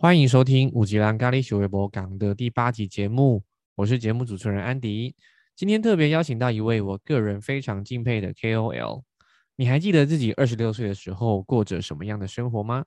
[0.00, 3.42] 欢迎收听五级兰咖喱小微博港的第八集节目，
[3.74, 5.16] 我是节目主持人安迪。
[5.56, 9.02] 今天特别邀请到一位我个人非常敬佩的 KOL。
[9.56, 12.84] 你还记得自己二十六岁的时候过着什么样的生活吗？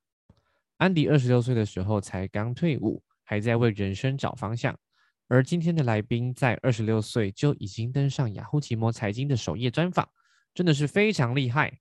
[0.78, 4.80] 安迪二十六岁的时候才刚退伍，还在为人生找方向。
[5.28, 10.08] 而今天的来宾在二十六岁就已经登上雅虎奇摩财经的首页专访，
[10.54, 11.81] 真的是非常厉害。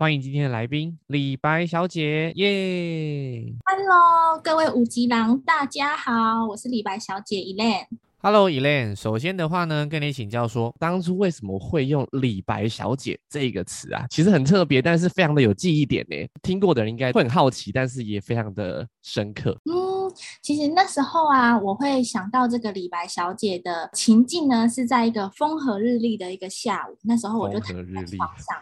[0.00, 7.84] 欢迎今天的来宾李白小姐，耶！Hello，各位五级郎，大家好，我是李白小姐 Elaine。
[8.22, 8.94] Hello，Elaine。
[8.94, 14.06] 首先的话呢，跟你请教说，当初为什么会用“李白小姐”这个词啊？
[14.08, 16.16] 其实很特别，但是非常的有记忆点呢。
[16.40, 19.50] 听过的人应该会很好奇，但是也非常的深刻。
[19.70, 20.10] 嗯，
[20.40, 26.96] 其实那时候啊，我会想到这个李白小姐的情境呢，是在一个风和日丽的一个下午。
[27.02, 28.56] 那时候我就躺在床上，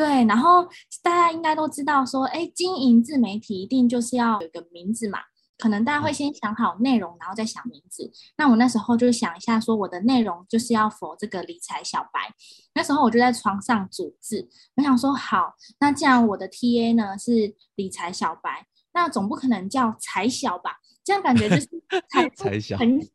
[0.00, 0.66] 对，然后
[1.02, 5.18] 大家应该都知道说，哎，经营自媒体一定就是要有一个名字嘛。
[5.58, 8.10] 可能大家会先想好内容，然后再想名字。
[8.38, 12.34] 那我那时候就想一下，说我的内容就是要否这个理财小白。
[12.72, 20.78] 那时候我就在床上组字，我想说好，那既然我的 TA 呢是理财小白，那总不可能叫财小吧？
[21.04, 21.68] 这样感觉就是
[22.08, 23.08] 财小很小，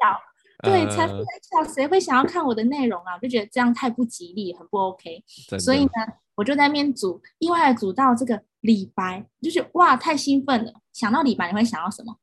[0.64, 1.26] 对，财富很
[1.66, 3.16] 小，谁会想要看我的内容啊？
[3.16, 5.24] 我就觉得这样太不吉利，很不 OK。
[5.60, 5.92] 所以呢，
[6.36, 10.74] 我就在那边组，意外的组到这个李白，就是哇，太兴奋了！
[10.94, 12.16] 想到李白，你会想到什么？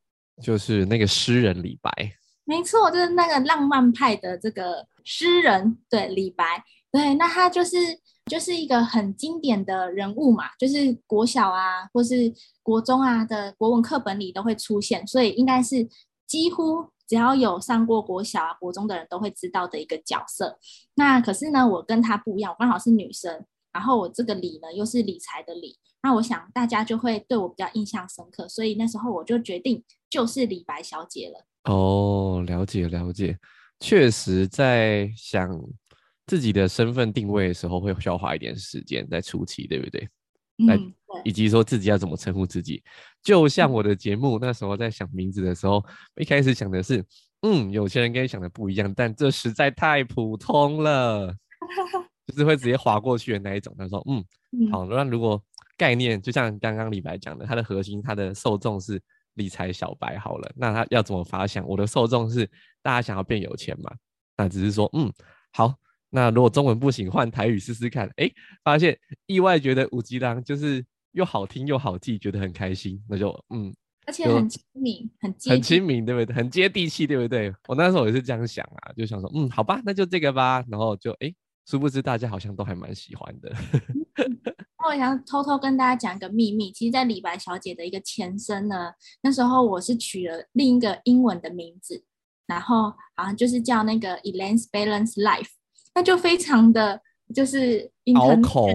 [0.43, 1.91] 就是那个诗人李白，
[2.45, 7.77] 没错，就是那个浪漫派的这个诗人，对李白，对，那他就是
[8.27, 15.87] 就是一个很经典的人物嘛，就是国小啊，或是国中啊的国文课本里都会出现，所以应该是
[16.27, 20.59] 几乎只要有上过国小啊、国中的人都会知道的一个角色。
[20.95, 25.77] 那可是呢，我跟他不一样，我刚好是女生，然后我这个理呢又是理财的理。
[26.03, 31.47] 那我想大家就会对我比较印象深刻，所以那时候我就决定就是李白小姐了。
[31.73, 33.39] 哦，了解了解，
[33.79, 35.49] 确实在想
[36.27, 40.09] 自己的身份定位的时候，会需要花一点时间在初期，对不对？
[40.59, 40.93] 嗯，
[41.25, 42.83] 以及说自己要怎么称呼自己，
[43.23, 45.85] 就像我的节目那时候在想名字的时候，
[46.17, 47.05] 一开始想的是，
[47.43, 51.35] 嗯，有些人跟你想的不一样，但这实在太普通了，
[52.33, 53.75] 就是会直接划过去的那一种。
[53.79, 55.41] 他说，嗯，好，那如果。
[55.79, 59.03] 概念就像刚刚李白讲的，它的核心，它的受众是
[59.35, 60.17] 理财小白。
[60.17, 61.67] 好了，那他要怎么发想？
[61.67, 62.49] 我的受众是
[62.83, 63.91] 大家想要变有钱嘛？
[64.37, 65.11] 那只是说，嗯，
[65.51, 65.75] 好，
[66.11, 68.09] 那如果中文不行，换台语试试看。
[68.17, 68.31] 哎，
[68.63, 73.75] 发现意外觉得五吉郎就是又好听又好记，觉得很开心，那就嗯，
[74.07, 76.37] 而且很亲民，很很亲民，对不对？
[76.37, 77.53] 很接地气，对不对？
[77.67, 80.63] 我那时候也是这样想啊，就想说，嗯，好吧，那就这个吧。
[80.69, 81.35] 然后就哎，
[81.67, 83.53] 殊不知大家好像都还蛮喜欢的。
[84.89, 88.93] 我想偷偷跟大家讲一个秘密，其实，在李白小姐的一个前身呢，
[89.23, 92.05] 那时候我是取了另一个英文的名字，
[92.47, 95.51] 然后好像就是叫那个 Elaine's Balance Life，
[95.95, 97.01] 那就非常的
[97.33, 98.67] 就是拗口，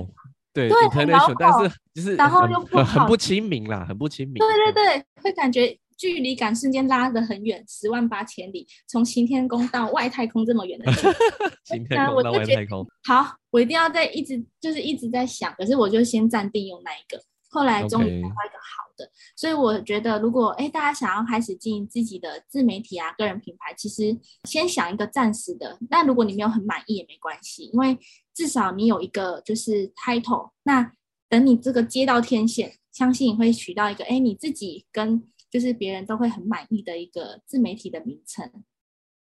[0.54, 5.78] 对对，很拗口，但是就是然后又不很不亲民啦，很不亲民，对对对，会感觉。
[5.98, 11.14] 距离感瞬间拉得很远，十万八千里，从行天宫到外太空这么远的距离。
[11.66, 12.86] 行天宫到外太空。
[13.04, 17.20] 好，我一定要在一直就是一直在想，可是我就先暂定用那一个，
[17.50, 19.10] 后来终于找到一个好的。
[19.36, 25.80] 所以我觉得，如果哎大家想要开始经营自己的自媒体啊、个人品牌，其实先想一个暂时的。
[25.90, 27.98] 那如果你没有很满意也没关系，因为
[28.36, 30.52] 至少你有一个就是 title。
[30.64, 30.94] 那
[31.28, 35.28] 等你这个接到天线，相信你会取到一个哎你自己跟。
[35.50, 38.52] 就是别人都会很满意的一个自媒体的名称。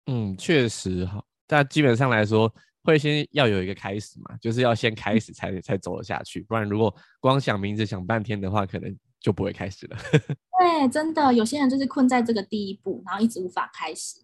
[0.06, 2.52] 嗯，确实哈，但基本上来说，
[2.82, 9.96] 会先要有一个开始嘛，就是要先开始才才走得下去，不然如果光想名字想半天的话，可能就不会开始了。
[10.60, 14.20] 对，真的，有些人就是困在这个第一步，然后一直无法开始，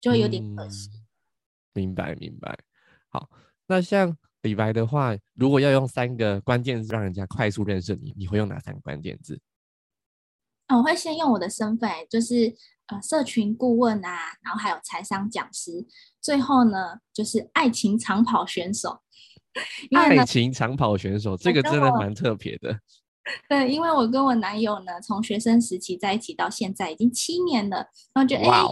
[0.00, 0.90] 就会有点可惜。
[1.72, 2.58] 明白，明白。
[3.08, 3.30] 好，
[3.66, 9.40] 那像李白的话，如果要用三个关键字让人家快速认识你，你会用哪三个关键字？
[10.76, 12.54] 我会先用我的身份，就是
[12.86, 15.86] 呃，社群顾问啊，然后还有财商讲师，
[16.20, 19.00] 最后呢，就是爱情长跑选手。
[19.94, 22.78] 爱情长跑选手，这个真的蛮特别的。
[23.48, 27.76] 对，因为我跟我男友呢，从学生时期在一起到现在已经七年了，
[28.12, 28.62] 然后觉得哎，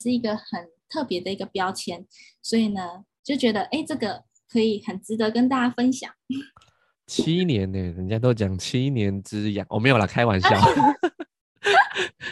[0.00, 2.04] 是一个很特别的一个标签，
[2.42, 6.10] 所以呢，就觉得哎，这个可以很值得跟大家分享。
[7.06, 10.48] 七年呢，人家都讲七年之痒，我没有啦，开玩笑。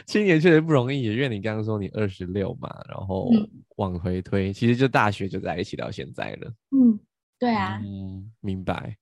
[0.07, 3.31] 七年确实不容易，因为你刚刚说你二十六嘛，然后
[3.77, 6.53] 往回推，其实就大学就在一起到现在了。
[6.71, 6.99] 嗯，
[7.39, 7.81] 对啊。
[7.83, 8.97] 嗯，明白。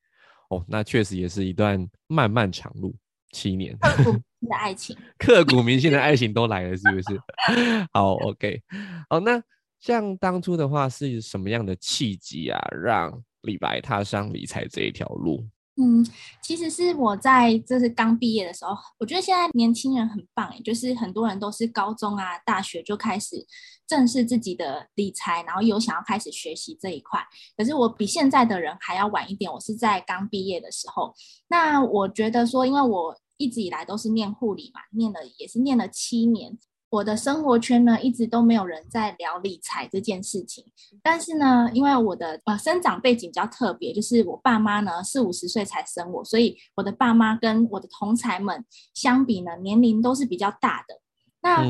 [0.49, 2.94] 哦，那确实也是一段漫漫长路。
[3.32, 3.79] 七年。
[3.79, 7.20] 刻骨铭心的爱情， 刻骨铭心的爱情都来了，是不是？
[7.94, 8.61] 好，OK，
[9.08, 9.41] 好，那
[9.79, 15.46] 像当初的话是什么样的契机啊，让李白踏上理财这一条路？
[15.82, 16.06] 嗯，
[16.43, 23.47] 其实是我在就是刚毕业的时候，我觉得现在年轻人很棒哎，就是很多人都是高中啊、大学就开始
[23.87, 27.19] 正视自己的理财，然后有想要开始学习这一块。
[27.56, 31.15] 可是我比现在的人还要晚一点，我是在刚毕业的时候。
[31.49, 36.59] 那我觉得说，因为我一直以来都是念护理嘛，念了也是念了七年。
[36.90, 40.64] 我的生活圈呢，一直都没有人在聊理财这件事情。
[41.02, 51.00] 但是呢，因为我的呃生长背景比较特别，就是我爸妈呢四五十岁才生我，所以我的爸妈跟我的同才们相比呢，年龄都是比较大的。
[51.42, 51.62] 那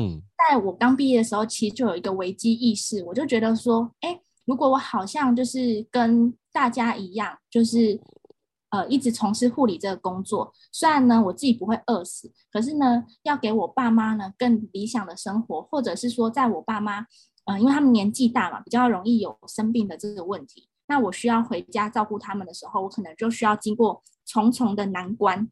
[0.49, 7.99] 在我刚毕业的时候，其实就有一个危机意识，我就觉得说，哎，如果我好像就是跟大家一样，就是。
[8.71, 17.05] 呃，一直从事护理这个工作，虽然呢我自己不会饿死，可是呢要给我爸妈呢更理想的生活，或者是说在我爸妈，
[17.45, 25.49] 呃，因为他们年纪大嘛，比较容易有生病的这个问题，那我需要回家照顾他们的时候，我可能就需要经过重重的难关，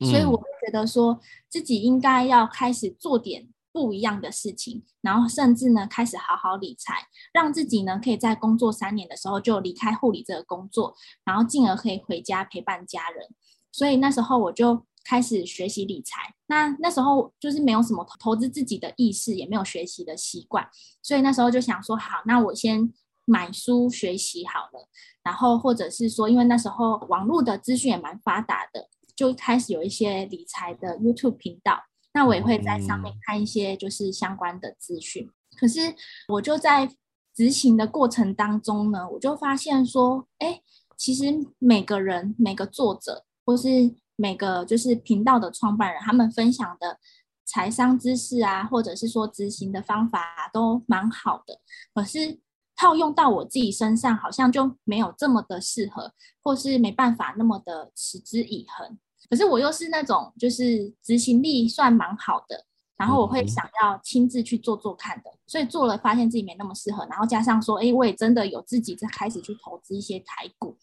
[0.00, 3.48] 所以我会觉得说自己应该要开始做点。
[3.72, 10.94] 不一样的事情，然后甚至呢开始好好理财，让自己呢可以在工作三年的时候就离开护理这个工作，
[11.24, 13.26] 然后进而可以回家陪伴家人。
[13.72, 16.34] 所以那时候我就开始学习理财。
[16.46, 20.68] 那那时候就是没有什么投资自己的意识，也没有学习的习惯，
[21.02, 22.92] 所以那时候就想说，好，那我先
[23.24, 24.88] 买书学习好了，
[25.22, 31.84] 然后或者是说，因为那时候网络的资讯也蛮发达的，就开始有一些理财的 YouTube 频道。
[32.12, 35.94] 那我也会在上面看一些就是相关的资讯，可是
[36.28, 36.90] 我就在
[37.34, 40.60] 执行的过程当中呢，我就发现说，哎，
[40.96, 41.26] 其实
[41.58, 46.98] 每个人、每个作者或是每个就是频道的创办人，他们分享的
[47.44, 51.60] 财商知识啊，或者是说执行的方法都蛮好的，
[51.94, 52.40] 可是
[52.76, 56.12] 套用到我自己身上，好像就没有这么的适合，
[56.42, 58.98] 或是没办法那么的持之以恒。
[59.28, 62.64] 可是我又是那种就是执行力算蛮好的，
[62.96, 70.76] 然后我会想要亲自去做做看的，所以做了发现自己没那么适合，然后加上说，哎，我也真的有自己在开始去投资一些台股。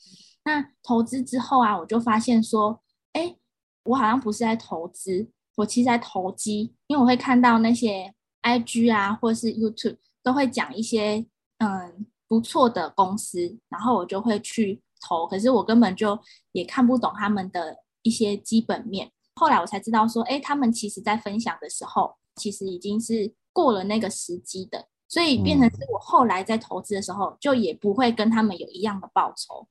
[0.45, 2.81] 那投资之后啊，我就发现说，
[3.11, 3.35] 哎，
[3.83, 8.13] 我好像不是在投资，我其实在投机，因为我会看到那些
[8.43, 11.25] IG 啊，或是 YouTube 都会讲一些
[11.57, 16.17] 嗯不错的公司，然后我就会去投，可是我根本就
[16.53, 17.77] 也看不懂他们的。
[18.07, 29.67] 一些基本面，后来我才知道说，哎，他们其实在分享的时候，其实已经是过了那个时机的，所以变成是我后来在投资的时候，就也不会跟他们有一样的报酬。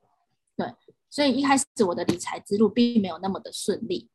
[0.54, 0.70] 对，
[1.08, 4.10] 所以一开始我的理财之路并没有那么的顺利。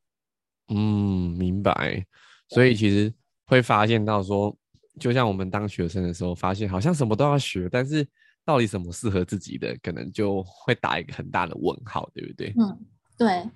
[0.69, 2.05] 嗯，明白。
[2.49, 3.13] 所以其实
[3.47, 4.55] 会发现到说，
[4.99, 8.07] 就像我们当学生的时候，发现好像什么都要学，但是
[8.43, 12.53] 到底什么适合自己的，可能就会打一个很大的问号，对不对？
[12.57, 12.79] 嗯，
[13.17, 13.49] 对。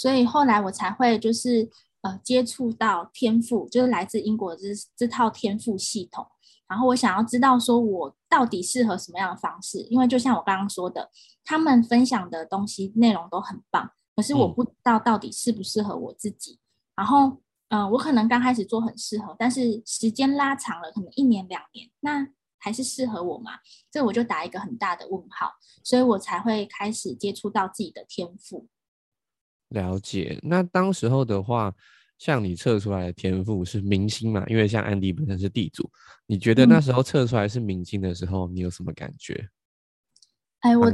[0.00, 1.68] 所以后来我才会就是
[2.00, 4.62] 呃接触到天赋，就是来自英国这
[4.96, 6.26] 这套天赋系统。
[6.66, 11.10] 然后我想要知道说我到底适合什么样的方式，因为就像我刚刚说的，
[11.44, 16.58] 他们分享的东西内容都很棒，可是我不知道到底适不适合我自己。
[16.96, 17.36] 然后
[17.68, 22.26] 嗯，我可能刚开始做很适合，但是时间拉长了，可能一年两年，那
[22.56, 23.52] 还是适合我吗？
[23.90, 25.52] 这我就打一个很大的问号。
[25.84, 28.66] 所以我才会开始接触到自己的天赋。
[29.70, 31.74] 了解，那当时候的话，
[32.18, 34.44] 像你测出来的天赋是明星嘛？
[34.46, 35.90] 因为像安迪本身是地主，
[36.26, 39.48] 你觉得那时候测出来是明星的时候，你有什么感觉？
[40.60, 40.92] 哎，我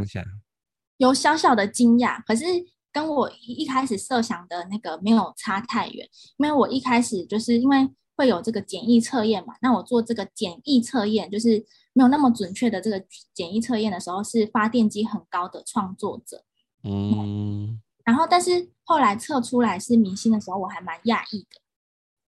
[0.98, 2.44] 有小小的惊讶，可是
[2.92, 6.08] 跟我一开始设想的那个没有差太远。
[6.36, 13.02] 因为我一开始就是因为会有这个简易测验嘛，那我做这个简易测验，就是没有那么准确的这个
[13.34, 16.44] 简易测验的时候，是发电机很高的创作者。
[16.84, 17.80] 嗯。
[18.06, 21.60] 然后，但是后来测出来是明星的时候，我还蛮讶异的，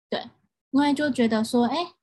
[0.09, 0.29] 对，
[0.71, 1.93] 因为就觉得说，哎，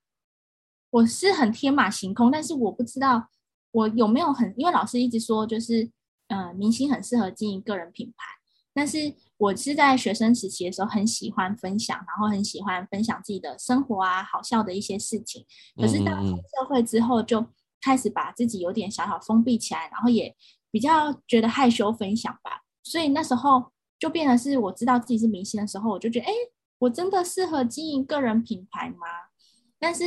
[0.88, 3.28] 我是很天马行空，但是我不知道
[3.72, 5.90] 我有没有很，因为老师一直说，就是，
[6.28, 8.24] 嗯，明星很适合经营个人品牌，
[8.72, 15.44] 但是我是在学生时期的时候很喜欢分享，然后很喜欢分享自己的生活啊，好笑的一些事情，
[15.76, 17.46] 可是到出社会之后，就
[17.82, 20.34] 开始把自己有点小小封闭起来，然后也
[20.70, 22.62] 比较觉得害羞分享吧。
[22.88, 26.32] 所以那时候就变成是我知道自己是明星的时候，我就觉得，哎，
[26.78, 29.06] 我真的适合经营个人品牌吗？
[29.78, 30.04] 但是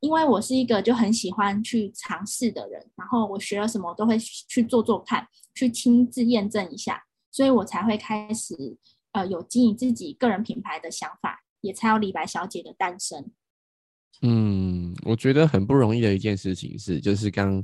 [0.00, 8.54] 因为我是一个就很喜欢去尝试的人，然后我学了什么都会去做做看，去亲自验证一下，所以我才会开始
[9.12, 13.30] 呃有经营自己个人品牌的想法，也才有李白小姐的诞生。
[14.22, 17.62] 嗯，我觉得很不容易的一件事情是，就是刚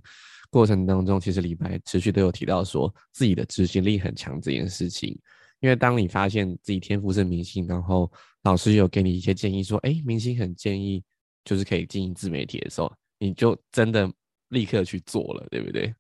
[0.51, 5.19] 过程当中，其实李白持续都有提到说自己的执行力很强这件事情。
[5.61, 8.11] 因为当你发现自己天赋是明星，然后
[8.43, 11.03] 老师有给你一些建议说，哎，明星很建议
[11.45, 14.11] 就是可以经营自媒体的时候，你就真的
[14.49, 15.95] 立刻去做了，对不对？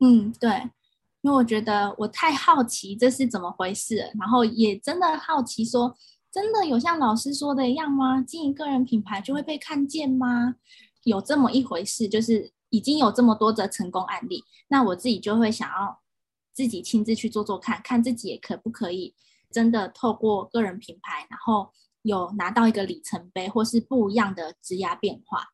[0.00, 0.50] 嗯，对，
[1.22, 5.94] 因为我觉得我太好奇这是怎么回事，然后也真的好奇说。
[6.32, 8.20] 真的有像老师说的一样吗？
[8.20, 10.56] 经营个人品牌就会被看见吗？
[11.04, 16.02] 有这么一回事，就是已经有这么多的成功案例，那我自己就会想要
[16.52, 19.14] 自己亲自去做做看看自己也可不可以
[19.52, 21.70] 真的透过个人品牌，然后
[22.02, 25.44] 有拿到一个里程碑或是不一样的职涯变化。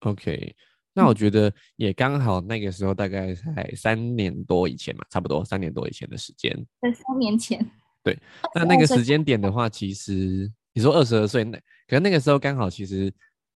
[0.00, 0.54] OK，
[0.92, 7.58] 那我觉得也刚好那个时候大概才三年多以前嘛，差不多三年多以前的时间，在三年前。
[8.04, 8.18] 对，
[8.54, 13.10] 那那个时间点的话，其实你说二十二岁那，可能那个时候刚好其实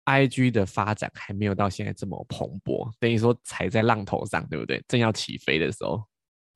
[0.09, 4.83] ，I G 的发展还没有到现在这么蓬勃，等于说踩在浪头上，对不对？
[4.89, 6.03] 正要起飞的时候。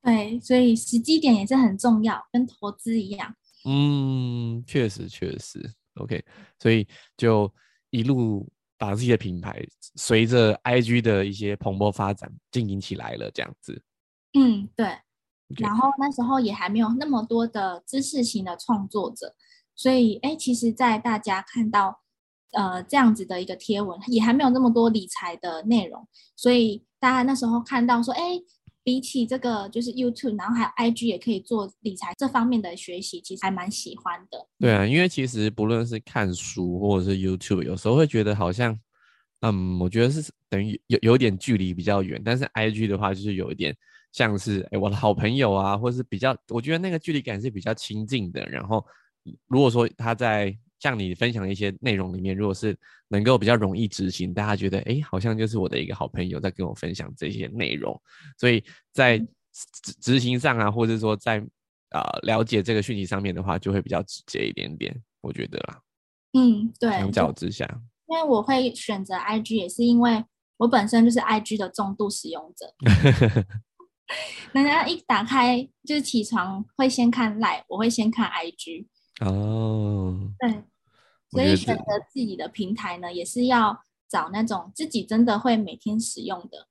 [0.02, 3.34] 对，所以时机点也是很重要，跟投资一样。
[3.64, 5.62] 嗯，确实确实
[5.96, 6.24] ，OK，
[6.58, 7.52] 所以就
[7.90, 9.62] 一路把自己的品牌
[9.94, 13.82] 随着 I G 的一些蓬勃发展经营起来了，这样子。
[14.32, 14.86] 嗯，对。
[15.58, 19.36] 然后那时候也还没有那么多的知识型的创作者，
[19.76, 22.00] 所以哎，其实，在大家看到
[22.52, 26.06] 呃这样子的一个贴文，也还没有那么多理财的内容，
[26.36, 28.40] 所以大家那时候看到说，哎，
[28.82, 34.46] 比起这个就是 YouTube，然后还有 IG 也可以做理财这方面的学习，其实还蛮喜欢的。
[34.58, 38.78] 对啊，因为其实不论是看书或者是 YouTube，有时候会觉得好像，
[39.40, 43.76] 嗯，我觉得是等于有有点距离比较远，但是 IG 的话就是有一点。
[44.12, 48.44] 像是哎，我的好朋友啊，或者是比较，我觉得那个距离感是比较亲近的。
[48.44, 48.84] 然后，
[49.46, 57.96] 如果说他在像你分享的一些内容里面，如果是能够比较容易执行，大家觉得哎，好像就是我的一个好朋友在跟我分享这些内容，
[58.36, 61.38] 所以在执执行上啊，或者说在
[61.90, 65.80] 啊了解这个讯息上面的话，就会比较直接一点点，我觉得啦。
[66.32, 66.90] 嗯，对。
[66.90, 67.64] 相较之下，
[68.08, 70.24] 因为我会选择 IG，也是因为
[70.56, 72.74] 我本身就是 IG 的重度使用者。
[74.52, 78.86] 人家一打开就是起床会先看赖，我会先看 IG
[79.20, 80.18] 哦。
[80.40, 80.62] 对，
[81.32, 86.68] 所以选择自己的平台呢，也是要找那种自己真的会每天使用的。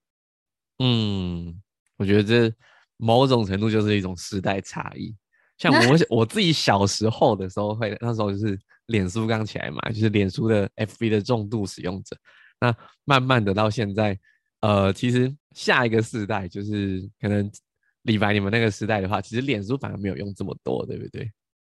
[0.79, 1.61] 嗯，
[1.97, 2.55] 我觉得这
[2.97, 5.13] 某种程度就是一种时代差异。
[5.57, 5.79] 像我
[6.21, 12.15] 我自己小时候的时候，会那时候就是脸书刚起来嘛，就是脸书的 FB 的重度使用者。
[12.59, 14.17] 那慢慢的到现在。
[14.61, 17.51] 呃，其实下一个世代就是可能
[18.03, 21.31] 李白你们那个时代的话，其实脸书反而没有用这么多，对不对？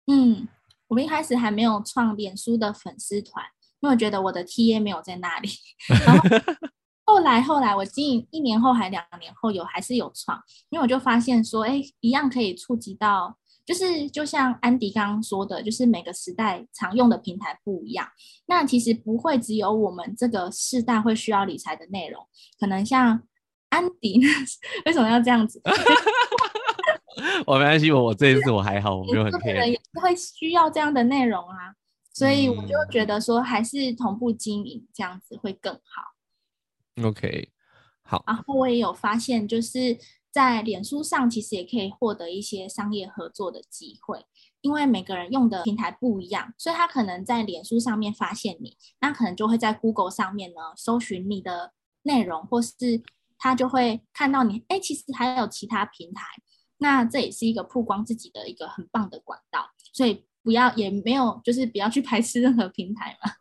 [0.06, 0.46] 嗯，
[0.88, 3.44] 我们一开始还没有创脸书的粉丝团，
[3.80, 5.48] 因为我觉得我的 TA 没有在那里。
[6.04, 6.22] 然后
[7.04, 10.40] 后来后来我经营一年后还两年后有还是有创，
[10.70, 13.38] 因为我就发现说，哎，一样可以触及到。
[13.64, 18.06] 就是就像安迪刚刚说的，就是每个时代常用的平台不一样。
[18.46, 22.24] 那其实不会只有我们这个世代会需要理财的内容，
[22.60, 23.20] 可能像
[23.70, 24.20] 安迪，
[24.86, 25.60] 为什么要这样子？
[27.46, 29.68] 我没关系，我我这一次我还好，我没有很 care。
[29.68, 31.74] 也会需要这样的内容啊，
[32.12, 37.06] 所以我就觉得说，还是同步经营这样子会更好。
[37.08, 37.50] OK，
[38.02, 38.22] 好。
[38.26, 39.98] 然后我也有发现，就是。
[40.36, 44.26] 在脸书上，其实也可以获得一些商业合作的机会，
[44.60, 52.74] 因为每个人用的平台不一样，所以他可能在脸书上面发现你，那可能就会在 Google 上面呢搜寻你的内容，或是
[53.38, 56.26] 他就会看到你，哎，其实还有其他平台，
[56.78, 63.32] 那这也是一个曝光自己的一个很棒的管道，所以不要也没有就是不要去排斥任何平台嘛。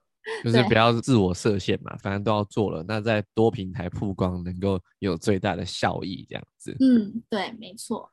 [0.43, 6.75] 就是不要自我设限嘛，反正都要做了，那在多平台曝光能够有最大的效益，这样子。
[6.79, 8.11] 嗯，对，没错。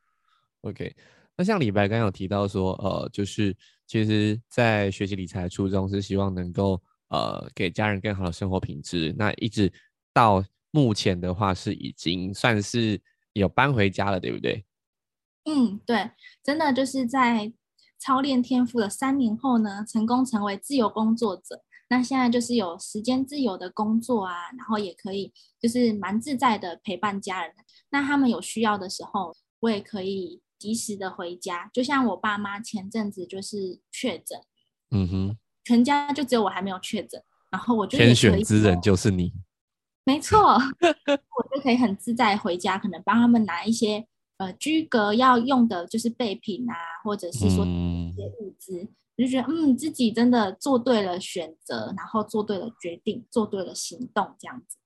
[0.61, 0.95] OK，
[1.35, 9.15] 那像李白刚刚有提到说，呃，就是其实在学习理财的初衷是希望能够呃给家人更好的生活品质。
[9.17, 9.73] 那一直
[10.13, 13.01] 到目前的话，是已经算是
[13.33, 14.63] 有搬回家了，对不对？
[15.45, 16.11] 嗯，对，
[16.43, 17.53] 真的就是在
[17.99, 21.63] 操练天赋的三年后呢，成功成为自由工作者。
[21.89, 27.55] 那现在就是有时间自由的工作啊，然后也可以就是蛮自在的陪伴家人。
[27.91, 31.69] 那他们有需要的时候，我也可以及时的回家。
[31.73, 34.41] 就像我爸妈前阵子就是确诊，
[34.91, 39.33] 嗯哼，全家就只有我还没有确诊，然后我就天选之人就是你，
[40.05, 44.07] 没错， 我就可以很自在回家，可能帮他们拿一些
[44.39, 46.75] 呃居格要用的就是备品啊，
[47.05, 54.77] 或者是说一些物资，我就觉得嗯，自己真的做对了选择，然后做对了决定，做对了行动，这样子。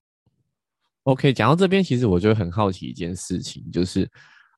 [1.05, 4.11] OK，讲到这边，其实我就很好奇一件事情，就是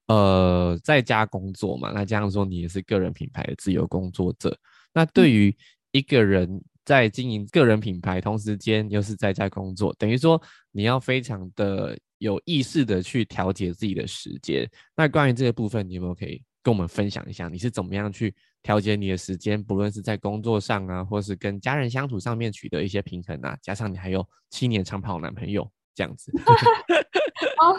[0.06, 4.58] 呃，在家工作嘛，那这样说你也是个人品牌的自由工作者，
[4.94, 5.54] 那对于
[5.92, 10.40] 一个人在经营个人品牌，同时间又是在家工作，等于说
[10.72, 14.68] 你要非常的有意识的去调节自己的时间。
[14.94, 17.48] 那关于这个部分，你有没有可以跟我们分享一下？
[17.48, 19.62] 你是怎么样去调节你的时间？
[19.62, 25.70] 不论是在工作上啊，或是跟家人相处上面取得一些平衡啊，加上你还有七年长跑男朋友。
[25.94, 26.30] 这样子
[27.58, 27.76] 哦，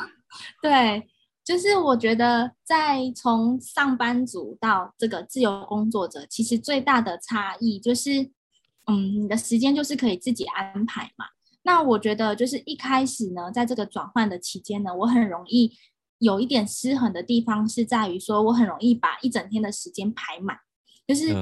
[0.62, 1.08] 对，
[1.41, 8.22] 就是我觉得在从上班族到这个自由工作者，其实最大的差异就是，
[8.88, 11.27] 嗯，你的时间就是可以自己安排嘛。
[11.63, 15.72] 那我觉得就是一开始呢，在这个转换的期间呢，我很容易
[16.20, 20.58] 有一点失衡的地方是在于说，我很容易把一整天的时间排满，
[21.08, 21.34] 就是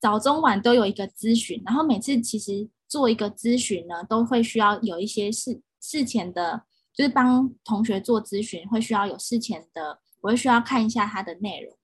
[0.00, 5.62] 早中晚都有一个咨询，然后每次其实做一个咨询呢，都会需要有一些事。
[5.86, 6.62] 事前的，
[6.94, 11.76] 就是帮同学做咨询，会需要有事前的，我会需要看一下他的内容，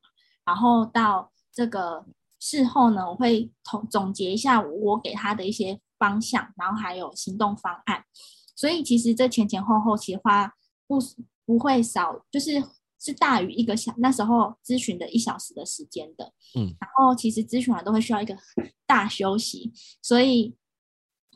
[0.43, 2.07] 然后到这个
[2.39, 8.05] 事后呢，我会统总结一下我给他的一些方向，然后还有行动方案。
[8.57, 10.53] 所以其实这前前后后其实花
[10.89, 10.99] 不
[11.47, 12.61] 不会少，就是
[12.99, 16.33] 是大于一个小那时候咨询的一小时的时间的。
[16.59, 18.37] 嗯，然后其实咨询完都会需要一个
[18.87, 20.57] 大休息，所以。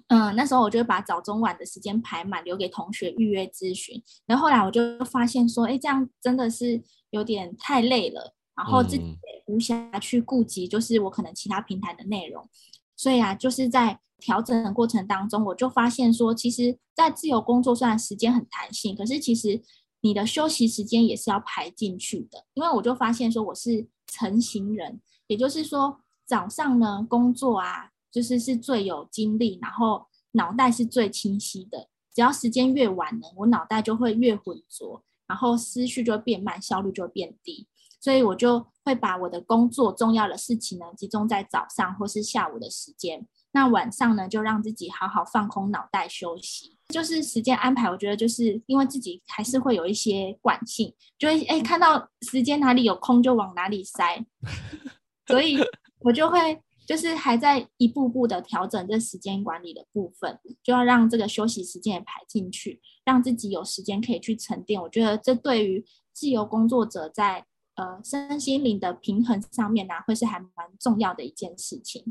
[0.09, 4.00] 嗯，那时候我就把早中晚的时间排满，留给同学预约咨询。
[4.26, 6.78] 然后后来我就发现说，哎，这样真的是
[7.09, 12.47] 有点太累了，然后自己也无暇去顾及，就是我可能其他平台的内容。
[12.96, 19.62] 所以啊，就是在调整的过程当中，我就发现说，其实，在自由工作虽然时间很弹性，可是其实
[20.00, 22.44] 你的休息时间也是要排进去的。
[22.54, 27.90] 因为我就发现说，我是成型人，也就是说早上呢工作啊。
[28.14, 31.88] 就是是最有精力，然后脑袋是最清晰的。
[32.14, 37.66] 只要时间越晚呢，我脑袋就会越浑浊，然后思绪就会变慢，效率就会变低。
[38.04, 43.26] 所以我就会把我的工作重要的事情呢，集中在早上或是下午的时间。
[43.52, 46.76] 那晚上呢，就让自己好好放空脑袋休息。
[46.88, 54.23] 就是时间安排，我觉得就是因为自己还是会有一些惯性，就会哎看到时间哪里有空就往哪里塞，
[55.26, 55.56] 所以
[56.00, 56.60] 我就会。
[56.86, 64.78] 就是还在一步步的调整这时间管理的部分，就要让这个休息时间也排进去，让自己有时间可以去沉淀。
[64.78, 72.02] 我觉得这对于自由工作者在呃身心灵的平衡上面呢，会是还蛮重要的一件事情。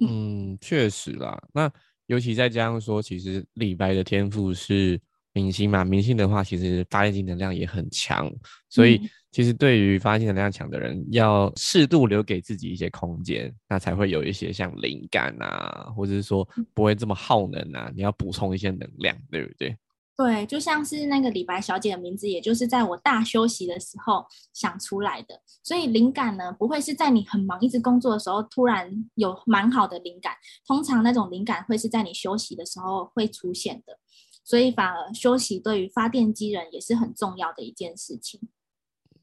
[0.00, 1.40] 嗯，确实啦。
[1.52, 1.70] 那
[2.06, 5.00] 尤其再加上说，其实李白的天赋是
[5.32, 8.32] 明星嘛，明星的话，其实发现能量也很强，
[8.68, 9.00] 所以。
[9.32, 17.92] 其实对于发现能量强的人，要适度留给自己一些空间，那才会有一些像灵感啊，或者是说不会这么耗能啊。
[17.94, 19.76] 你要补充一些能量，对不对？
[20.16, 24.24] 对，就像是那个李白小姐的名字，也就是在我大休息的时候
[24.54, 25.42] 想出来的。
[25.62, 30.34] 所以灵感呢，不会是在你很忙一直工作的时候突然有蛮好的灵感，
[30.66, 33.98] 通常那种灵感会是在你休息的时候会出现的。
[34.42, 38.40] 所以反而休息对于发电机人也是很重要的一件事情。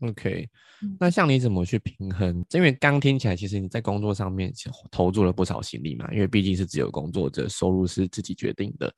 [0.03, 0.49] OK，
[0.99, 2.45] 那像你怎么去平衡？
[2.51, 4.51] 因为刚听起来，其实你在工作上面
[4.91, 6.11] 投入了不少心力嘛。
[6.11, 8.93] 因为毕竟是自由工作者，收入是自己决定的。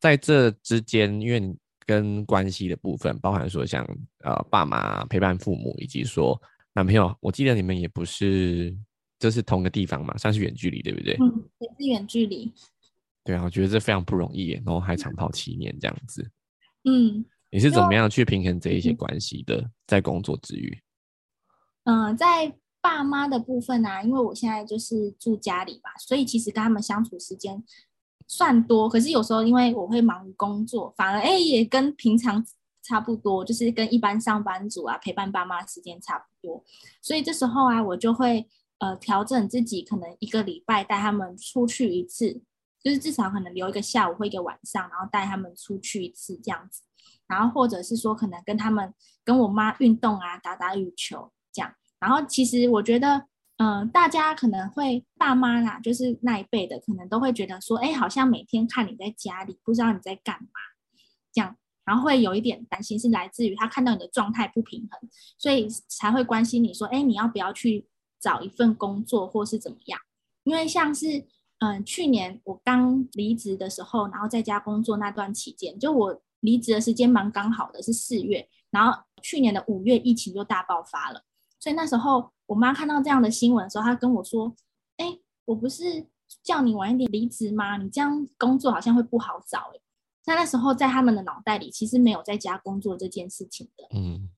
[0.00, 3.86] 在这之间，因为你跟关系的部分，包含说像
[4.24, 6.40] 呃爸妈陪伴父母，以及说
[6.72, 8.74] 男朋友，我记得你们也不是
[9.18, 11.18] 就是同个地方嘛，算是远距离，对不对？
[11.20, 12.50] 嗯，也是远距离。
[13.24, 16.26] 对啊，我觉得这非常不容易，然后还长跑七年这样子。
[16.84, 17.24] 嗯。
[17.56, 19.70] 你是怎么样去平衡这一些关系的？
[19.86, 20.78] 在工作之余，
[21.84, 27.64] 嗯，在爸妈的部分呢，因为我现在就是住家里嘛，所以其实跟他们相处时间
[28.28, 28.86] 算多。
[28.90, 32.44] 可是有时候因为我会忙于工作，反而哎也跟平常
[32.82, 36.62] 差不多，就是跟一般上班族啊陪伴爸妈时间差不多。
[37.00, 38.46] 所以这时候啊，我就会
[38.80, 42.42] 呃调整自己，可能一个礼拜带他们出去一次，
[42.84, 46.82] 就是至少可能留一个下午或一个晚上，然后带他们出去一次这样子。
[47.26, 48.92] 然后或者是说，可能跟他们
[49.24, 51.74] 跟我妈运动啊，打打羽球这样。
[51.98, 60.60] 然后其实我觉得，嗯，大家可能会爸妈啦，就是那一辈的，可能都会觉得说，哎，好像每天看你在家里，不知道你在干嘛，
[61.32, 67.88] 这样，然后会有一点担心，是来自于他看到你的状态不平衡，所以才会关心你说，哎，你要不要去
[68.20, 69.98] 找一份工作，或是怎么样？
[70.44, 71.24] 因为像是，
[71.58, 76.22] 嗯，去年我刚离职的时候，然后在家工作那段期间，就我。
[76.46, 81.20] 离职的时间蛮刚好的，是四月，然后去年的五月疫情就大爆发了，
[81.58, 84.54] 所以那时候我妈看到这样的新闻的时候，她跟我说
[84.96, 86.06] ：“哎，我不是
[86.44, 87.76] 叫你晚一点离职吗？
[87.76, 89.80] 你这样工作好像会不好找。”哎，
[90.22, 93.84] 在那时候在他们的脑袋里，其实没有在家工作这件事情的。
[93.90, 94.30] 嗯，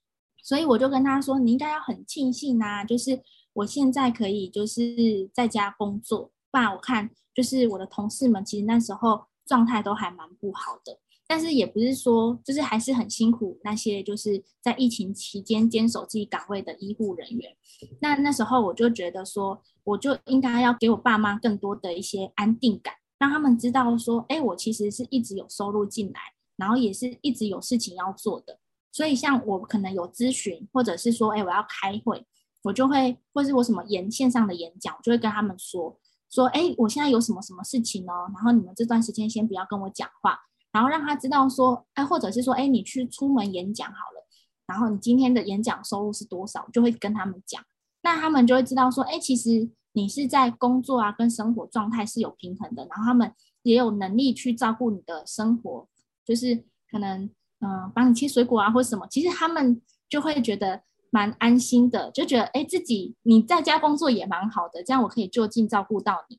[0.42, 3.20] 所以我就跟他说：“你应该要很庆幸啊，就是
[3.52, 6.30] 我现在可以就是在家工作。
[6.50, 17.54] 不然我看就是我的同事们，其实那时候状态都还蛮不好的。”但是也不是说，就是还是很辛苦那些就是在疫情期间坚守自己岗位的医护人员。
[18.00, 26.18] 那那时候我就觉得说，我就应该要给我爸妈更多的一些安定感，让他们知道说，哎，我其实是一直有收入进来，
[26.56, 28.58] 然后也是一直有事情要做的。
[28.90, 32.26] 所以像我可能有咨询，或者是说，哎，我要开会，
[32.62, 40.40] 我就会，或是我什么演线上的演讲，我就会跟他们说，说，哎，我现在有什么什么事情哦，然后你们这段时间先不要跟我讲话。
[40.78, 44.24] 然后让他知道说，哎，或者是说，哎，你去出门演讲好了，
[44.64, 47.60] 然后你今天的演讲收入是多少，就会跟他们讲，
[48.02, 55.88] 那他们就会知道说，哎，其实你是在工作啊跟生活状态是有平衡的，然后他们也有能力去照顾你的生活，
[56.24, 57.24] 就是可能
[57.58, 66.38] 嗯帮你切水果啊或什么，其实他们就会觉得蛮安心的，就觉得哎自己你在家工作也蛮好的，这样我可以就近照顾到你，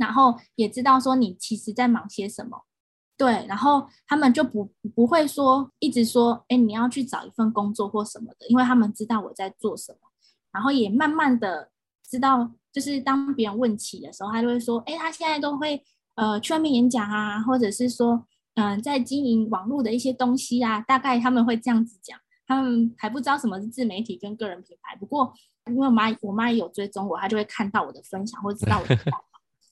[0.00, 2.64] 然后也知道说你其实在忙些什么。
[3.16, 9.98] 对，然后他们就不不会说一直说，哎，你要去找一份工作或什么的，因为他们知道我在做什么，
[10.52, 11.70] 然后也慢慢的
[12.06, 15.82] 知道，就是当别人问起的时候，他就会说，哎，他现在都会
[16.16, 25.32] 呃去外面演讲啊，或者是说，嗯，在经营网络的一些东西啊，大概他们会这样子讲，他们还不知道什么是自媒体跟个人品牌，不过
[25.70, 28.94] 因为我妈我妈也有追踪我，她就会看到我的分享或知道我的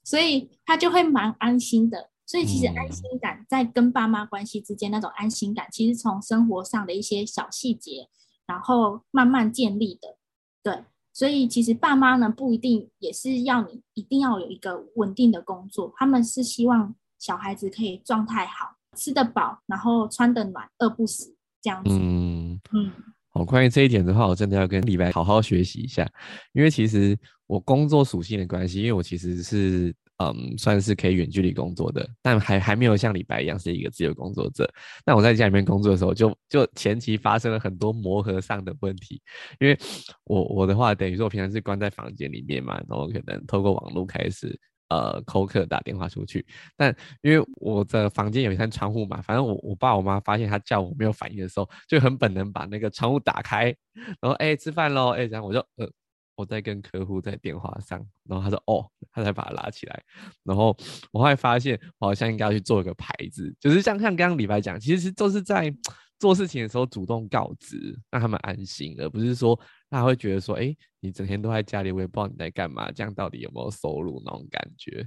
[0.03, 2.09] 所以她就会蛮安心的。
[2.27, 8.09] 所以其实安心感在跟爸妈关系之间那种安心感，其实从生活上的一些小细节，
[8.47, 10.17] 然后慢慢建立的。
[10.63, 21.91] 对，所以其实爸妈呢不一定也是要你一定要有一个稳定的工作，他们是希望小孩子可以状态好，吃得饱，然后穿得暖，饿不死这样子。
[21.91, 22.91] 嗯嗯。
[23.29, 26.11] 好，关于这一点的话，我真的要跟李白好好学习一下，
[26.55, 29.95] 因为其实我工作属性的关系，因为我其实是。
[30.19, 34.73] 嗯，算是可以远距离工作的，但还还没有像李白一样是一个自由工作者。
[35.05, 39.21] 那我在家里面工作的时候，就就前期发生了很多磨合上的问题，
[39.59, 39.77] 因为
[40.25, 44.57] 我我的话等于说我平常是关在房间里面嘛，然后可能透过网络开始
[44.89, 46.47] 呃扣客打电话出去，
[46.77, 53.75] 但因为我的房间有一扇窗户嘛，反正我我爸我妈发现他叫我没有反应的时候，就很本能把那个窗户打开，
[54.21, 55.91] 然后哎吃饭喽，哎然后我就呃。
[56.37, 60.03] 我在跟客户在电话上，然后他说：“哦，他才把它拉起来。”
[60.43, 60.77] 然后
[61.13, 65.73] 我后来发现，我好像应该要去做一个牌子，就是像像刚刚李白讲，其实都是在
[66.19, 69.59] 做事情的时候主动告知，让他们安心，而不是说
[69.91, 75.07] 他会觉得说：“哎，你整天都在家里，我也不知道你在干嘛，这样到底有没有收入那种感觉。”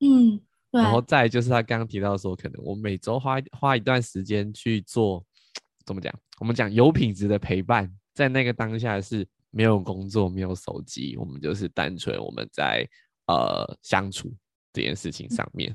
[0.00, 0.40] 嗯，
[0.70, 0.82] 对。
[0.82, 5.22] 然后再就是他刚刚提到说，可能我每周花花一段时间去做，
[5.84, 6.12] 怎么讲？
[6.38, 9.26] 我们讲有品质的陪伴，在那个当下是。
[9.56, 12.86] 没有工作，没有手机，我们就是单纯我们在
[13.26, 14.30] 呃相处
[14.70, 15.74] 这件事情上面。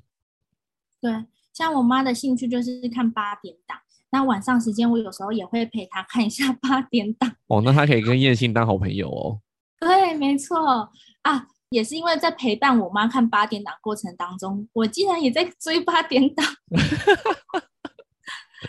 [1.02, 1.12] 对，
[1.52, 3.80] 像我妈的兴趣就是看八点档，
[4.12, 7.36] 那晚上时间我有时候也会陪她看一下八点档。
[7.48, 9.42] 哦，那她可以跟燕信当好朋友哦。
[9.82, 10.88] 对，没错
[11.24, 16.46] 啊，也是因为在陪伴我妈看八点档过程当中，我竟然也在追八点档。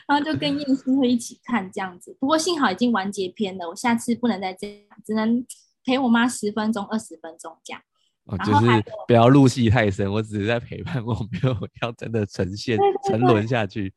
[0.06, 5.44] 然后就跟燕青会一起看这样子，不过幸好已经完结篇了，我下次不能再这样，只能
[5.84, 7.82] 陪我妈十分钟、二十分钟这样。
[8.24, 13.92] 哦，就是不要入戏太深，我只是在陪伴， 我没有要真的呈现沉沦下去。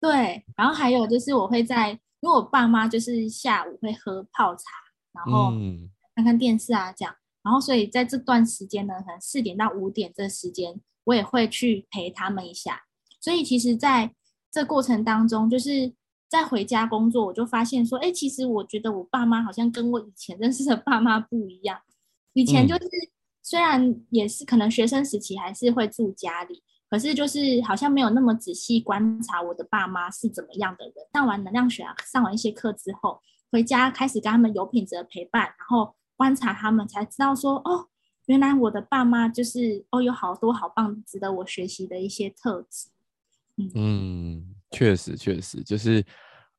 [0.00, 4.64] 对，然后还有就是我会在，因为我爸妈就是下午会喝泡茶，
[5.12, 5.52] 然后
[6.14, 12.82] 看看电视啊这样，然后所以在这段时间呢，可能四点到五点这时间，我也会去陪他们一下。
[13.20, 14.12] 所以其实，在
[14.52, 15.92] 这过程当中，就是
[16.28, 21.80] 在回家工作，我就发现说，哎，其实我觉得我爸妈好像跟我以前认识的爸妈不一样。
[22.34, 22.88] 以前就是
[23.42, 30.94] 虽然也是可能学生时期还是会住家里，可是就是好像没有那么仔细观察我的爸妈是怎么样的人。
[31.14, 37.88] 上完能量学啊，上完一些课之后，回家开始跟他们有品质的陪伴，然后观察他们，才知道说，哦，
[38.26, 42.88] 原来我的爸妈就是哦，有好多好棒，值得我学习的一些特质。
[43.74, 46.04] 嗯，确实确实，就是，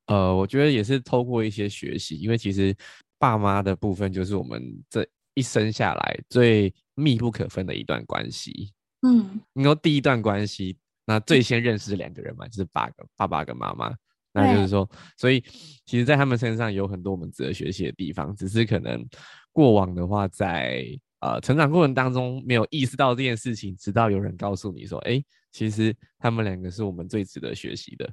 [0.08, 2.75] 呃，我觉得也是透过一些学习，因为其实
[3.17, 8.71] 爸妈的部分就是我们这一生下来最密不可分的一段关系。
[9.01, 13.93] 嗯，你说第一段关系，那最先认识的两个人嘛，就是爸爸爸跟妈妈。
[14.36, 15.39] 那就是说，所以
[15.86, 19.06] 其实，在他们身上有很多我们值得学习的地方，只是可能
[19.51, 20.84] 过往的话，在
[21.19, 25.23] 呃成长过程当中没有意识到这件事情，直到有人告诉你说，哎，
[25.54, 28.12] 其实他们两个是我们最值得学习的，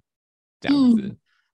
[0.61, 1.01] 这样子，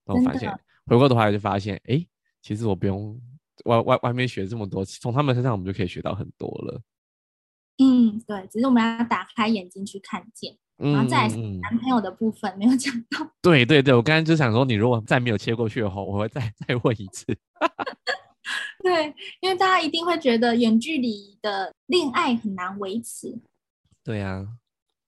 [0.05, 0.53] 然后发现
[0.85, 2.05] 回过头来就发现，哎，
[2.43, 3.19] 其实我不用
[3.65, 6.83] 外外外面学这么多，从他们身上我们就可以学到很多了。
[7.79, 10.59] 嗯，对，只是我们要打开眼睛去看见。
[10.79, 13.31] 然后再男朋友的部分没有讲到。
[13.41, 17.25] 对对对，我刚刚就想说，你如果再没有切过去的话，我会再再问一次。
[18.83, 23.39] 对，因为大家一定会觉得远距离的恋爱很难维持。
[24.03, 24.47] 对呀。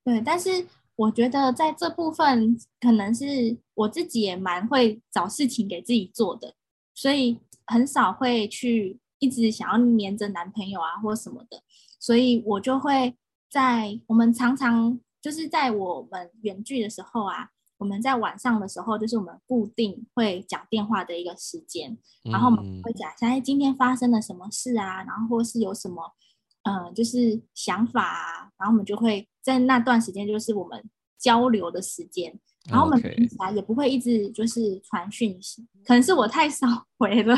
[0.08, 0.66] 对，但是
[0.96, 6.54] 我觉得在这部分，可能是我自己也蛮会找事情给自己做的，
[6.94, 11.62] 所以很少会去一直想要黏着男朋友啊或什么的，
[12.00, 13.14] 所以我就会
[13.50, 14.98] 在我们常常。
[15.20, 21.98] 就是在我们远距的时候啊，我们在晚上的时候，就是我们固定会讲电话的一个时间，
[22.30, 26.14] 然后我们会讲一下，哎，今天发生了什么事啊，然后或是有什么，
[26.62, 30.78] 嗯，就是想法啊，然后我们就会在那段时间，就是我们
[31.18, 36.66] 交流的时间，然后我们平常也不会一直就是传讯息，可能是我太少
[36.98, 37.34] 回了，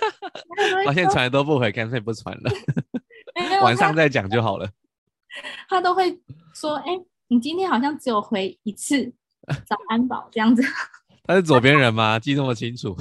[0.86, 2.50] 发现传都不回，干脆不传了，
[3.62, 4.66] 晚上再讲就好了。
[5.68, 6.18] 他都会
[6.54, 9.12] 说：“哎，你今天好像只有回一次
[9.66, 10.62] 早安宝这样子。
[11.24, 12.18] ”他是左边人吗？
[12.18, 12.96] 记这么清楚？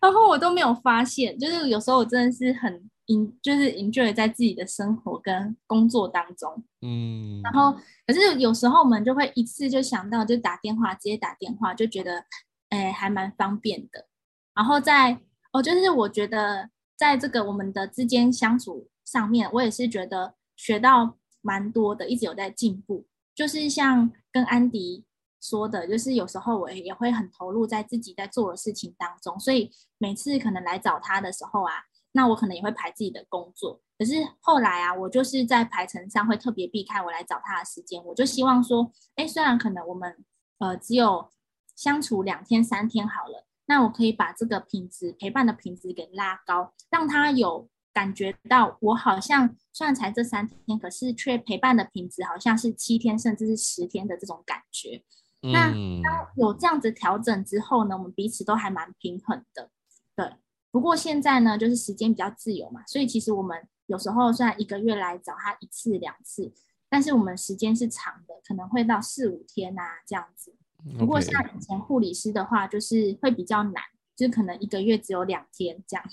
[0.00, 6.64] 然后我都没有发现，就是有时候我真的是很 in，就是 enjoy 在自己的生活跟工作当中。
[6.80, 7.40] 嗯。
[7.42, 12.24] 然后，可是有时候我们就会一次就想到，就打电话，直接打电话，就觉得
[12.70, 14.06] 哎，还蛮方便的。
[14.54, 15.20] 然后在
[15.52, 20.34] 哦，就是我觉得在这个我们的之间相处上面，我也是觉得。
[20.54, 23.04] 学到蛮多的，一直有在进步。
[23.34, 25.04] 就是像跟安迪
[25.40, 31.72] 说的，就是有时候我也会很投入在自己在做的事情当中，所以每次可能来找他的时候啊，
[32.12, 33.80] 那我可能也会排自己的工作。
[33.98, 38.04] 可是后来啊，我就是在排程上会特别避开我来找他的时间。
[38.04, 40.24] 我就希望说，哎，虽然可能我们
[40.58, 41.30] 呃只有
[41.74, 47.68] 相处两天三天好了，那我可以把这个品质陪伴的品质给拉高，让他有。
[47.94, 55.04] 感觉到我好像虽然才这三天，可是却陪伴的品质好像是七天甚至是十天的这种感觉。
[55.42, 55.66] 那
[56.02, 59.68] 当有这样子调整之后呢，我们彼此都还蛮平衡的。
[60.16, 60.32] 对，
[60.72, 63.56] 不过现在呢，就是时间比较自由嘛，所以其实我们
[63.86, 66.52] 有时候虽然一个月来找他一次两次，
[66.88, 70.52] 但是我们时间是长的，可能会到四五天啊这样子。
[70.98, 73.82] 不过像以前护理师的话，就是会比较难，
[74.16, 76.04] 就是可能一个月只有两天这样。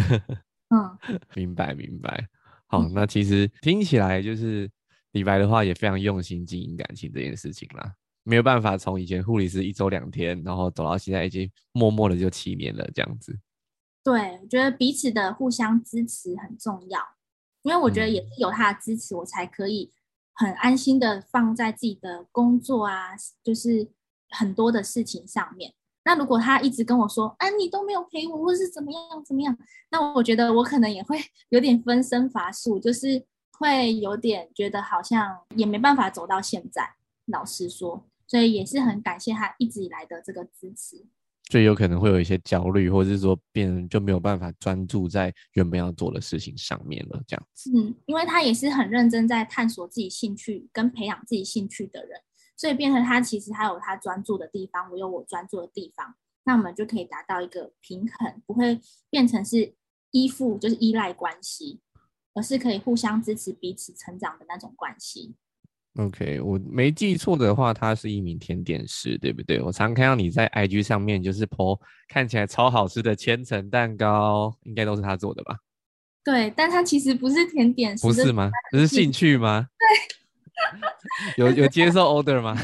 [0.70, 0.98] 嗯，
[1.34, 2.28] 明白明白。
[2.68, 4.70] 好，那其实听起来就是
[5.10, 7.92] 李白的话也非常用心经营感情这件事情啦。
[8.22, 13.36] 没有办法从以前护理师一周两天，然后走到现在已经默默的就七年了这样子。
[14.02, 17.00] 对，我觉得彼此的互相支持很重要，
[17.62, 19.92] 因为我觉得也是有他的支持，我才可以
[20.32, 23.10] 很安心的放在自己的工作啊，
[23.42, 23.90] 就是
[24.30, 25.74] 很多的事情上面。
[26.02, 29.56] 那如果他一直跟我说，啊，你都没有陪我，或是怎么样怎么样，
[29.90, 31.18] 那我觉得我可能也会
[31.50, 33.26] 有点分身乏术，就是
[33.58, 36.94] 会有点觉得好像也没办法走到现在。
[37.26, 41.04] 老实说，所以也是很感谢他一直以来的这个支持。
[41.50, 47.70] 最有可能会有一些焦虑，或者是说变就没有办法专注在原本要做的事情上面了，这样子。
[47.76, 52.20] 嗯，因为他也是很认真在探索自己兴趣跟培养自己兴趣的人。
[52.56, 59.74] 所以变成他其实他有他专注的地方，我有我专注的地方，那我们就可以达到一个平衡，不会变成是
[60.10, 61.80] 依附，就是依赖关系，
[62.34, 65.34] 而是可以互相支持彼此成长的那种关系。
[65.96, 69.60] OK，我没记错的话，他是一名甜点师，对不对？
[69.60, 75.58] 我常看到你在 IG 上面就是 po 看起来超好吃的千层蛋糕，应该都是他做的吧？
[76.22, 78.50] 对，但他其实不是甜点师，不是吗？
[78.70, 79.66] 这是兴趣吗？
[79.78, 79.86] 对。
[81.38, 82.54] 有有接受 order 吗？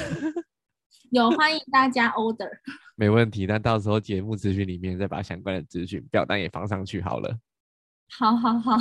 [1.10, 2.50] 有，欢迎大家 order。
[2.94, 7.36] 没问题，那到时候节目资讯里面再把相关的资讯表单也放上去好了。
[8.08, 8.78] 好好好，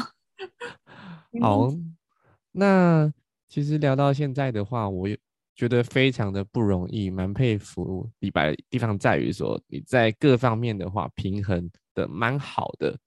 [1.41, 1.69] 好。
[2.51, 3.11] 那
[3.47, 5.07] 其实聊到现在的话，我
[5.55, 8.55] 觉得非常的不容易，蛮佩服李白。
[8.69, 12.97] 地方在于说你在各方面的话平衡的蛮好的。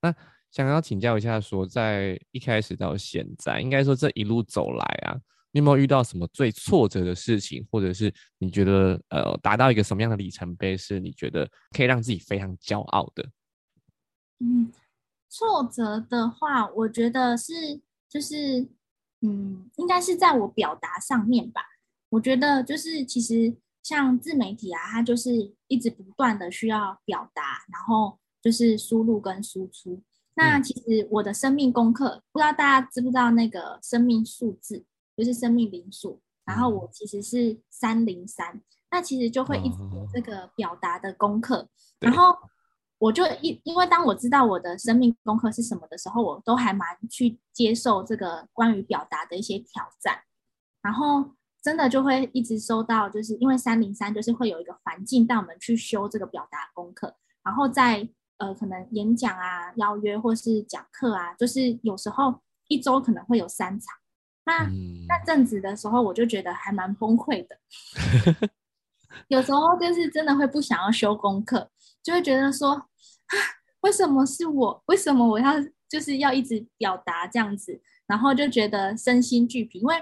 [0.00, 0.14] 那
[0.50, 5.18] 想要请教一下，说在一开始到现在，应该说这一路走来啊。
[5.50, 13.26] 你有没有遇到什么最挫折的事情，或者是你觉得呃达到一个什么样的里程碑，是你觉得可以让自己非常骄傲的？
[14.40, 14.70] 嗯，
[15.28, 18.68] 挫折的话，我觉得是就是
[19.20, 21.62] 嗯，应该是在我表达上面吧。
[22.10, 30.02] 我觉得就是其实像自媒体啊，它就是一直不断的需要表达，然后就是输入跟输出。
[30.34, 34.84] 那其实我的生命功课，不知道大家知不知道那个生命数字，
[35.16, 36.20] 就是生命零数。
[36.44, 41.68] 然后我其实是三零三，那其实就会一直有这个表达的功课。
[42.00, 42.34] 然后
[42.98, 50.18] 我就一因为当我知道我的生命功课是什么的时候，我都还蛮去接受这个关于表达的一些挑战。
[50.82, 51.24] 然后
[51.62, 58.08] 真的就会一直收到，就是因为三零三就是会有一个环境带我们去修这个表达功课，然后在
[58.38, 63.94] 呃可能演讲啊、邀约或是讲课啊，就是有时候一周可能会有三场。
[64.44, 64.66] 那
[65.06, 67.58] 那阵子的时候，我就觉得还蛮崩溃的。
[69.28, 71.70] 有时候就是真的会不想要修功课，
[72.02, 72.84] 就会觉得说啊，
[73.80, 74.82] 为什么是我？
[74.86, 75.54] 为什么我要
[75.88, 77.80] 就是要一直表达这样子？
[78.06, 79.80] 然后就觉得身心俱疲。
[79.80, 79.94] 因为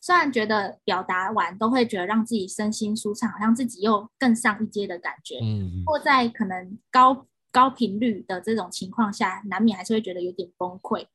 [0.00, 5.38] 虽然觉得表达完都会觉得让自己身心舒畅，好像自己又更上一阶的感觉。
[5.42, 11.06] 嗯，或在可能高高频率的这种情况下，难免还是会觉得有点崩溃。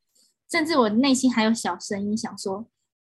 [0.49, 2.65] 甚至我内心还有小声音想说，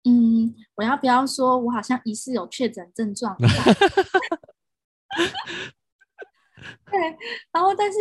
[0.03, 3.35] 嗯，我要不要说我好像疑似有确诊症状？
[6.89, 6.99] 对，
[7.51, 7.97] 然后但是，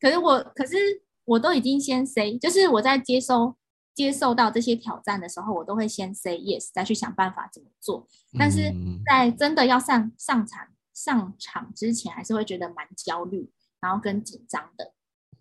[0.00, 0.76] 可是我，可是
[1.24, 3.56] 我都已经先 say，就是我在接收
[3.94, 8.06] 接受到这些挑战的时候，我都会先 say yes，再去想办法怎么做。
[8.38, 8.72] 但是
[9.06, 14.92] 在真的要上上场上场之前，还是会觉得蛮焦虑，然后跟紧张的。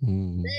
[0.02, 0.54] 嗯，就是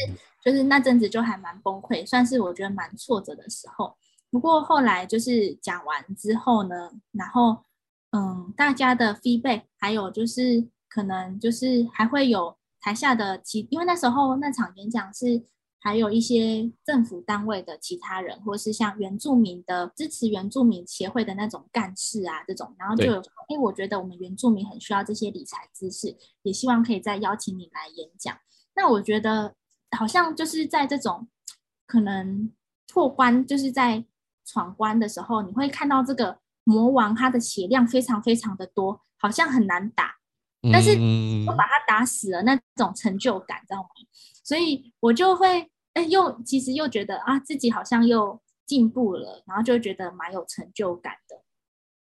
[0.45, 3.97] 就是那阵子就还蛮崩溃，算是我觉得蛮挫折的时候。
[4.31, 7.65] 不过后来就是讲完之后呢，然后
[8.13, 15.43] 嗯，大家的 feedback，还有就是可能就是还会有台下的其，因为那时候那场演讲是
[15.79, 28.37] 还有一些政府单位的其他人，或是像原住民的支持原住民协会的那种干事啊这种，然后就有哎，我觉得我们原住民很需要这些理财知识，也希望可以再邀请你来演讲。
[28.75, 29.55] 那我觉得
[29.97, 31.29] 好像就是在这种
[31.87, 32.53] 可能
[32.93, 34.05] 破关，就是在
[34.45, 40.17] 闯关的时候，你会看到这个魔王他的血量非常非常的多，好像很难打，
[40.73, 40.91] 但是
[41.47, 43.89] 我把他打死了，那种成就感，知道吗？
[44.45, 51.43] 所以我就会哎，又其实又觉得啊，自己好像又进步了，然后就觉得蛮有成就感的，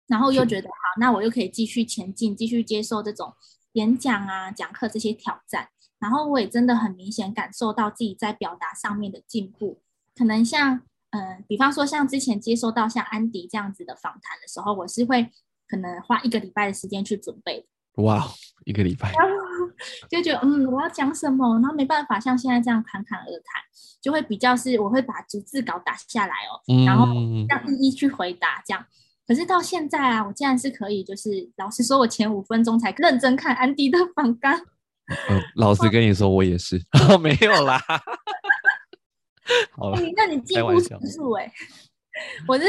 [0.08, 3.32] 然后又觉得好，那我又可以继续前进，继续接受这种
[3.74, 5.68] 演讲啊、讲课这些挑战。
[5.98, 9.80] 然后我也真的很明显感受到自己在表达上面的进步，
[10.16, 15.30] 可能像，嗯，比方说像之前接收到像安迪这样子的访谈的时候，我是会
[15.68, 17.68] 可能花一个礼拜的时间去准备。
[17.96, 18.26] 哇，
[18.64, 19.12] 一个礼拜，
[20.08, 23.62] 就觉得嗯，我要讲什么，然后没办法像现在这样侃侃而谈，
[24.00, 27.06] 就会比较是我会把逐字稿打下来哦，然后
[27.48, 28.84] 要一一去回答这样。
[29.26, 34.58] 可是到现在啊，我竟然是可以，就是老实说，我前五分钟才认真看安迪的访谈。
[35.28, 36.80] 嗯，老实跟你说，我也是，
[37.20, 37.80] 没有啦。
[39.72, 41.52] 好了，那你进步指数哎，
[42.48, 42.64] 我是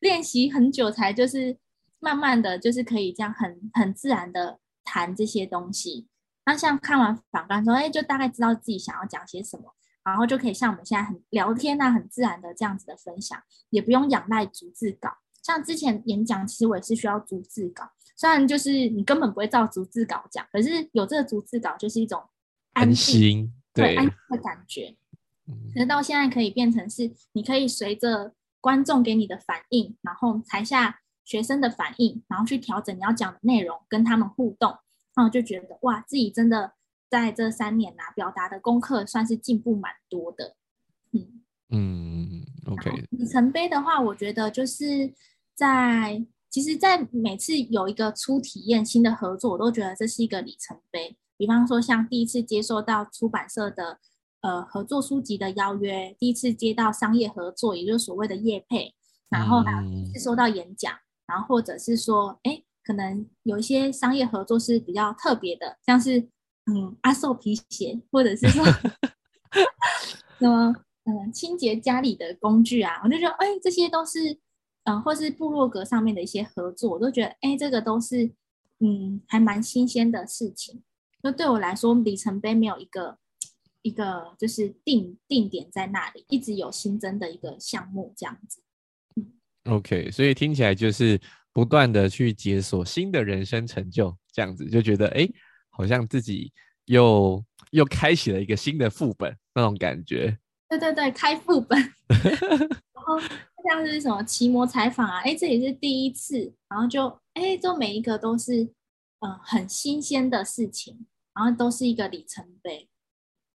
[0.00, 1.56] 练习很久才，就是
[2.00, 6.08] 慢慢的就是可以这样很很自然的谈这些东西。
[6.46, 15.10] 那像看完访谈之后，哎，就大概知道自己想要讲些什么，然后就可以像我们现在很聊天啊，很自然的这样子的分享，也不用仰赖逐字稿。
[15.42, 17.90] 像之前演讲，其实我也是需要逐字稿。
[18.16, 22.22] 虽然就是你根本不会照逐字稿讲，可是有这个逐字稿就是一种
[22.72, 24.96] 安心，对安心的感觉。
[25.72, 34.70] 可是到现在可以变成是，你可以随着观众给你的反应，然后台下学生的反应，然后去调整你要讲的内容，跟他们互动，
[35.14, 36.72] 然后就觉得哇，自己真的
[37.08, 40.56] 在这三年呐，表达的功课算是进步蛮多的。
[41.12, 42.90] 嗯嗯，OK。
[43.10, 45.12] 里程碑的话，我觉得就是
[45.54, 46.26] 在。
[46.52, 51.16] 其实，在每次有一个初体验新的合作，我都觉得这是一个里程碑。
[51.36, 54.00] 比方说，像第一次接受到出版社的
[54.40, 58.92] 呃合作书籍的邀约，第一次接到商业合作，也就是所谓的业配，
[59.28, 60.92] 然后还有收到演讲，
[61.30, 66.18] 然后或者是说，哎，可能有一些商业合作是比较特别的，像是
[66.66, 68.64] 嗯阿寿皮鞋，或者是说
[70.38, 70.74] 什么
[71.04, 74.40] 嗯清洁家里的工具啊，我就觉得，哎，这些都是。
[74.84, 78.32] 嗯，或是部落格上面的一些合作，我都觉得，哎，这个都是，
[78.78, 80.82] 嗯，还蛮新鲜的事情。
[81.22, 83.18] 就对我来说，里程碑没有一个
[83.82, 88.62] 一个就是定定点在那里，一直有新增的一个项目这样子。
[89.64, 91.20] OK，所以听起来就是
[91.52, 95.28] 不断的去解锁新的人生成就，这样子就觉得，哎，
[95.70, 96.52] 好像自己
[96.86, 100.38] 又又开启了一个新的副本那种感觉。
[100.68, 101.78] 对对对，开副本。
[102.08, 103.20] 然后。
[103.68, 108.62] 像是什么奇摩采访啊，哎，这也是第一次，然后就哎，就每一个都是
[109.20, 112.88] 嗯很新鲜的事情，然后都是一个里程碑。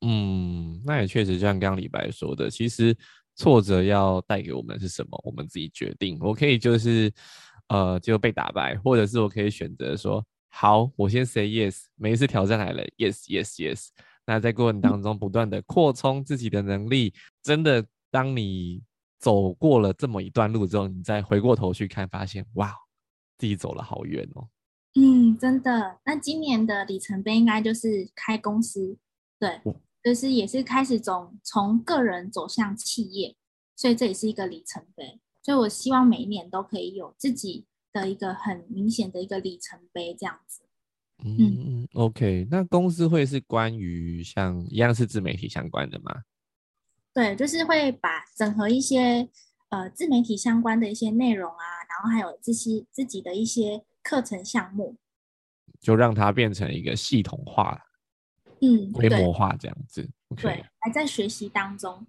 [0.04, 2.92] 嗯，那也确实，就像刚刚李白说的，其实
[3.34, 6.18] 挫折要带给我们是什么，我们自己决定。
[6.20, 7.12] 我可以就是，
[7.68, 13.88] 呃，就被打败，或者是我可以选择说，好，我先 say yes，每一次挑战来了，yes，yes，yes。
[14.26, 17.12] 那在过程当中不断的扩充自己的能力，
[17.42, 18.82] 真的，当你
[19.18, 22.72] 走过了这么一段路之后，你再回过头去看，发现，哇，
[23.38, 24.46] 自己走了好远哦。
[24.94, 25.98] 嗯，真的。
[26.04, 28.98] 那今年的里程碑应该就是开公司，
[29.38, 29.60] 对。
[30.02, 33.36] 就是也是开始从从个人走向企业，
[33.76, 35.20] 所以这也是一个里程碑。
[35.42, 40.62] 所以我希望每一年都可以有自己的一个很明显的一个里程碑，这样子。
[41.24, 42.48] 嗯，OK。
[42.50, 46.22] 那公司会是关于像一样是自媒体相关的吗？
[47.14, 49.28] 对，就是会把整合一些
[49.68, 54.96] 呃自媒体相关的一些内容啊，然后还有这些自己的一些课程项目，
[55.80, 57.80] 就让它变成一个系统化。
[58.64, 62.06] 嗯，规模化这样子，对，还在学习当中，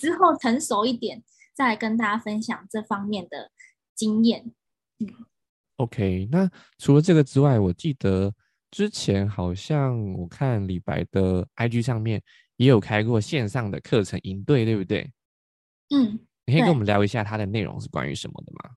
[0.00, 1.22] 之后成熟一点，
[1.54, 3.52] 再来跟大家分享这方面的
[3.94, 4.52] 经验。
[4.98, 5.06] 嗯
[5.76, 8.34] ，OK，那除了这个之外，我记得
[8.72, 12.20] 之前好像我看李白的 IG 上面
[12.56, 15.08] 也有开过线上的课程营队，对不对？
[15.90, 18.74] 嗯，你可以跟我们聊一下它的内容是关于什么的吗？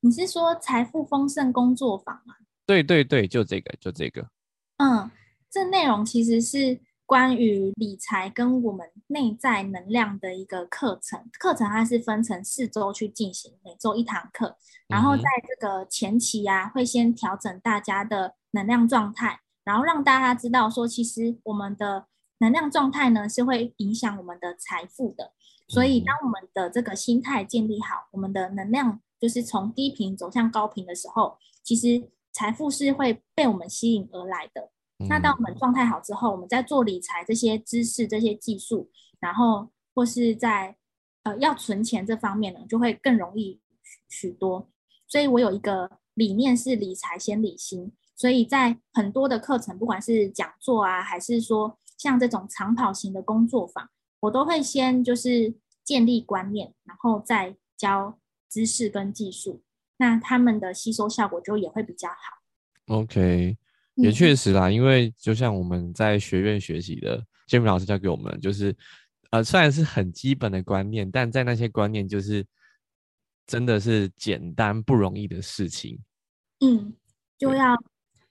[0.00, 2.34] 你是说财富丰盛工作坊吗？
[2.66, 4.28] 对对对，就这个，就这个。
[4.76, 5.10] 嗯。
[5.50, 11.28] 这内容其实是关于理财跟我们内在能量的一个课程。
[11.40, 14.56] 课程它是分成四周去进行，每周一堂课。
[14.86, 22.06] 然后在这个前期呀，会先调整大家的能量状态，然后让大家知道说，其实我们的
[22.38, 25.32] 能量状态呢是会影响我们的财富的。
[25.66, 34.70] 所以，当我们的这个心态建立好，我们的能量就是从低频走向高频的时候，其实财富是会被我们吸引而来的。
[35.08, 40.76] 那当我们状态好之后，我们在做理财这些知识、这些技术，然后或是在
[41.22, 43.60] 呃要存钱这方面呢，就会更容易
[44.08, 44.70] 许多。
[45.06, 53.88] 所以我有一个理念是理财先理心，所以在很多的课程，不管是讲座啊，还是说像这种长跑型的工作坊，
[54.20, 59.62] 我都会先就是建立观念，然后再教知识跟技术，
[59.96, 62.94] 那他们的吸收效果就也会比较好。
[62.94, 63.56] OK。
[64.02, 68.74] 也确实啦，因为就像我们在学院学习的建明老师教给我们，就是
[69.30, 72.46] 呃，虽然是很基本的观念，但在那些观念就是
[73.46, 75.98] 真的是简单不容易的事情。
[76.60, 76.94] 嗯，
[77.38, 77.76] 就要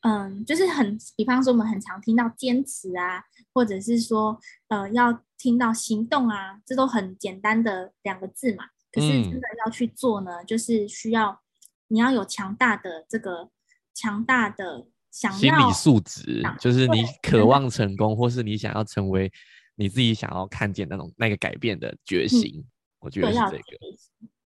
[0.01, 4.39] 嗯，就是很，比方说我们很常听到坚持啊，或者是说
[4.69, 8.65] 呃，要听到行动啊，这都很简单的两个字嘛。
[8.91, 11.41] 可是真的要去做呢，就是需要
[11.87, 13.49] 你要有强大的这个
[13.93, 14.87] 强大的。
[15.11, 19.31] 心理素质就是你渴望成功，或是你想要成为
[19.75, 22.63] 你自己想要看见那种那个改变的决心，
[22.99, 23.63] 我觉得是这个。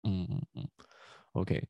[0.02, 0.68] 嗯嗯嗯
[1.32, 1.62] ，OK。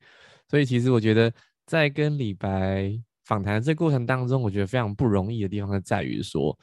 [0.49, 1.33] 所以其实我觉得
[1.67, 2.93] 在跟李白
[3.25, 6.57] 访谈这过程当中，我觉得非常不容易的地方是在于说，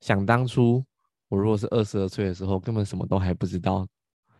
[0.00, 0.84] 想当初
[1.28, 3.86] 我如果是二十二岁的时候，根本什么都还不知道，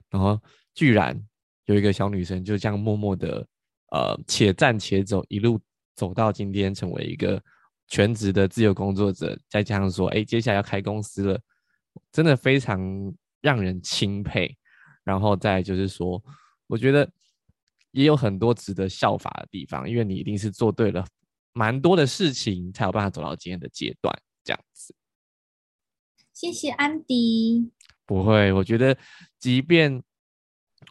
[0.08, 0.40] 然后
[0.74, 1.20] 居然
[1.66, 3.46] 有一个小女生就这样默默的
[3.90, 5.60] 呃且战且走一路。
[6.00, 7.38] 走到今天，成为一个
[7.86, 11.38] 全职的自由工作者，再加上说，哎，接下来要开公司了，
[12.10, 12.80] 真的非常
[13.42, 14.56] 让人钦佩。
[15.04, 16.22] 然后再就是说，
[16.66, 17.06] 我觉得
[17.90, 21.04] 也有很多值得效法的地方，因为你一定是做对了
[21.52, 24.10] 蛮多的事情，才有办法走到今天的阶段。
[24.42, 24.94] 这样子，
[26.32, 27.70] 谢谢安迪。
[28.06, 28.96] 不会，我觉得
[29.38, 30.02] 即便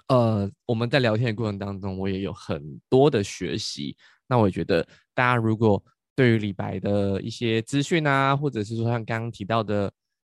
[0.10, 3.96] 呃我们在聊天的过程当中，我也有很多的学习。
[4.28, 4.86] 那我觉得，
[5.16, 5.84] 大家如果
[6.16, 9.92] 对于李白的一些资讯啊，或者是说像刚刚提到的，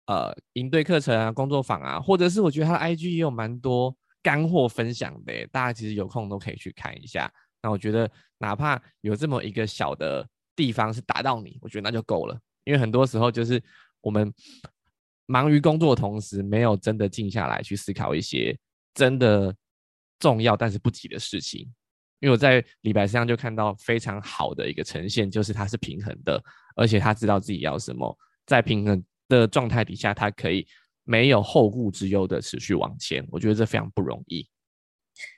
[0.07, 7.31] 呃，营队课程啊、工作坊啊，或者是我觉得他的 IG 也有蛮多干货分享的，大家其实有空都可以去看一下。
[7.63, 12.39] 那我觉得，哪怕有这么一个小的地方是打到你，我觉得那就够了。
[12.65, 13.63] 因为很多时候就是
[14.01, 14.33] 我们
[15.27, 18.57] 忙于工作的同时，没有真的静下来去思考一些
[18.95, 19.55] 真的
[20.23, 21.69] 重要但是不急的事情。
[22.21, 26.41] 因为我在李白身上就看到非常好的一个呈现，就是他是平衡的，
[26.77, 28.17] 而且他知道自己要什么，
[28.47, 30.65] 在平衡的状态底下，他可以
[31.03, 33.27] 没有后顾之忧的持续往前。
[33.33, 34.49] 我觉得这非常不容易。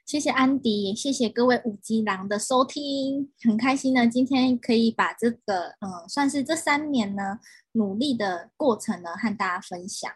[0.05, 7.41] 谢谢安迪，谢谢各位五级狼的收听，很开心呢，今天可以把这个嗯，算是这三年呢
[7.73, 10.13] 努力的过程呢和大家分享。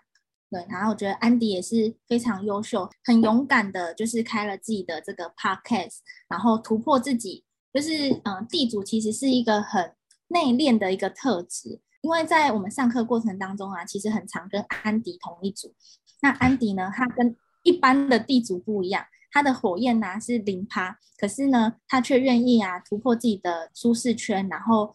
[0.51, 7.45] 对，然后我觉得安迪也是非常优秀、很勇敢的，就是开了自己的这个 podcast，然后突破自己。
[7.71, 9.93] 就是嗯，地主其实是一个很
[10.29, 11.81] 内敛的一个特质。
[12.01, 15.75] 因为在我们上课过程当中啊，其实很常跟安迪同一组。
[16.23, 24.95] 那安迪呢，他跟一般的地主不一样，他的火焰呢是零趴，可是呢，他却愿意啊突破自己的舒适圈，然后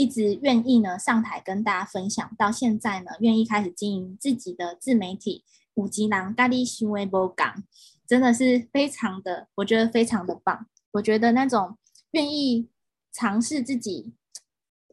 [0.00, 2.34] 一直愿意呢上台跟大家分享。
[2.38, 5.44] 到现在呢，愿意开始经营自己的自媒体
[5.74, 7.62] 五级狼咖喱行为波港，
[8.06, 10.66] 真的是非常的，我觉得非常的棒。
[10.92, 11.76] 我觉得那种
[12.12, 12.68] 愿意
[13.12, 14.14] 尝试自己。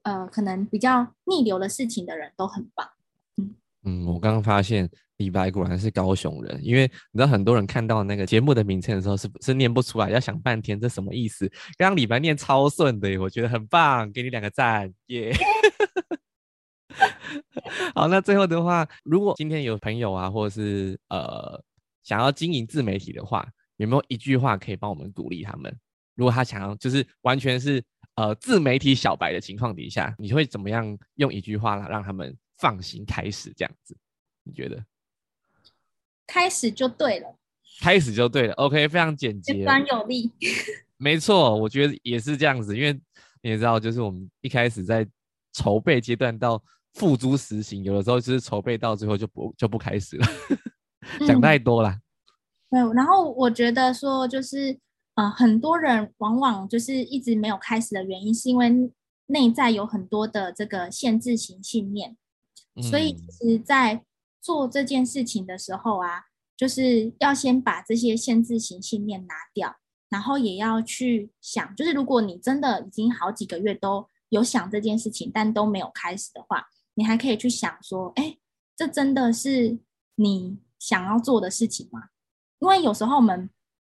[0.03, 2.91] 呃，可能比较逆流的事情的人都很棒。
[3.35, 11.47] 嗯嗯，我刚刚发现李白果然是高雄人，因为你知道很多人看到那个节目的名称的时候是是念不出来，要想半天这什么意思。
[11.77, 15.33] 刚刚李白念超顺的，我觉得很棒，给你两个赞耶。
[17.93, 21.63] 好，那最后的话，如果今天有朋友啊，或者是呃
[22.03, 23.47] 想要经营自媒体的话，
[23.77, 25.75] 有没有一句话可以帮我们鼓励他们？
[26.15, 27.83] 如果他想要，就是完全是。
[28.17, 33.95] 呃，自媒体小白的情况底下，你会怎么样用一句话来让他们放心开始这样子？
[34.41, 34.83] 你觉得？
[36.27, 37.35] 开始就对了，
[37.81, 38.53] 开始就对了。
[38.55, 40.31] OK，非常简洁，简有力。
[40.97, 42.93] 没错，我觉得也是这样子，因为
[43.41, 45.07] 你也知道，就是我们一开始在
[45.53, 46.61] 筹备阶段到
[46.93, 50.27] 付诸实行，有的时候就是筹备到最后就不就不开始了，
[51.25, 51.97] 讲太多了。
[52.69, 54.77] 对，然后我觉得说就是。
[55.17, 58.69] 呃，很多人往往就是一直没有开始的原因，是因为
[59.25, 62.15] 内在有很多的这个限制型信念。
[62.83, 64.03] 所以，其实，在
[64.47, 66.23] 做这件事情的时候啊，
[66.55, 69.75] 就是要先把这些限制型信念拿掉，
[70.07, 78.37] 然后也要去想，就是如果你真的已经好几个月都有想这件事情，但都没有开始的话，你还可以去想说，哎，
[78.73, 79.77] 这真的是
[80.15, 82.03] 你想要做的事情吗？
[82.59, 83.49] 因为有时候我们。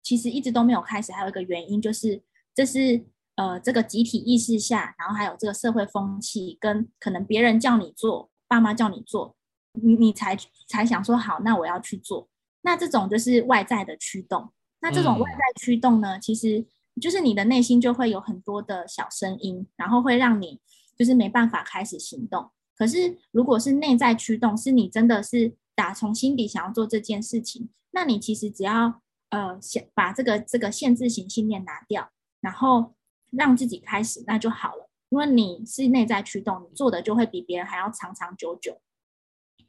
[0.00, 2.22] 其实一直都没有开始，还有一个原因就是，
[2.54, 9.36] 这是呃这个集体意识下，然后还有这个社会风气，跟可能别人叫你做，爸妈叫你做，
[9.82, 10.36] 你你才
[10.68, 12.28] 才想说好，那我要去做。
[12.62, 14.52] 那这种就是外在的驱动。
[14.80, 16.64] 那这种外在驱动呢，其实
[17.00, 20.60] 就是你的内心就会有很多的小声音，然后会让你
[20.96, 22.50] 就是没办法开始行动。
[22.76, 29.00] 可是如果是内在驱动，是你真的是打从心底想要做这件事情，那你其实只要。
[29.30, 32.08] 呃，先把这个这个限制型信念拿掉，
[32.40, 32.94] 然后
[33.30, 34.88] 让自己开始，那就好了。
[35.10, 38.80] 因为你是内在驱动，你做的就会比别人还要长长久久。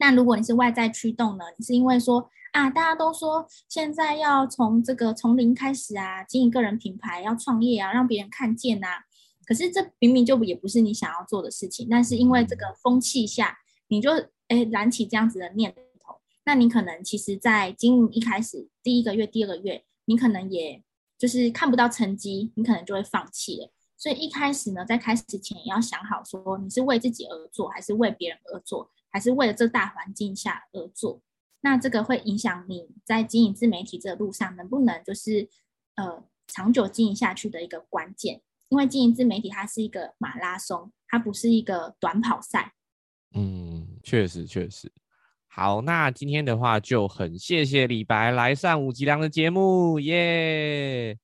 [0.00, 1.44] 那如果你是外在驱动呢？
[1.58, 9.04] 你是因为说啊，大家都说现在要从这个从零开始啊，经营个人品牌，要创业啊，让别人看见啊。
[9.44, 14.10] 可是这明明就也不是你想要做的事情，但是因为这个风气下，你就
[14.48, 16.16] 哎燃起这样子的念头。
[16.46, 20.82] 那你可能其实，在经营一开始第一个月、第二个月，你可能也
[21.18, 23.70] 就是看不到成绩，你可能就会放弃了。
[23.98, 31.20] 所以一开始呢，在开始前也要想好，说你是为自己而做，还是为别人而做，还是为了这大环境下而做。
[31.60, 35.48] 那这个会影响你在经营自媒体这个路上能不能就是
[35.96, 38.40] 呃长久经营下去的一个关键。
[38.70, 42.72] 因为经营自媒体它是一个马拉松，它不是一个短跑赛。
[43.34, 44.92] 嗯，确实确实。
[45.48, 51.18] 好，那今天的话就很谢谢李白来上五吉良的节目，耶！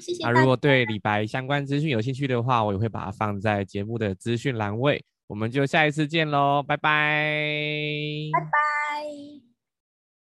[0.00, 0.24] 谢谢。
[0.24, 5.04] 那如果对李白相关资讯有兴趣的话，我也会把它放在节目的资讯栏位。
[5.28, 8.30] 我们就下一次见喽，拜拜！
[8.32, 9.27] 拜拜。